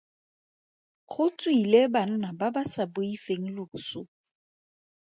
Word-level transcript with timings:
Go 1.11 1.25
tswile 1.37 1.81
banna 1.93 2.29
ba 2.39 2.47
ba 2.55 2.61
sa 2.73 2.83
boifeng 2.93 3.45
loso. 3.55 4.01